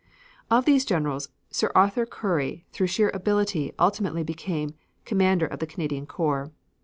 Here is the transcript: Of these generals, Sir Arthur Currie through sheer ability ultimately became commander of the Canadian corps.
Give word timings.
Of 0.49 0.65
these 0.65 0.83
generals, 0.83 1.29
Sir 1.51 1.71
Arthur 1.75 2.07
Currie 2.07 2.65
through 2.71 2.87
sheer 2.87 3.11
ability 3.13 3.71
ultimately 3.77 4.23
became 4.23 4.73
commander 5.05 5.45
of 5.45 5.59
the 5.59 5.67
Canadian 5.67 6.07
corps. 6.07 6.51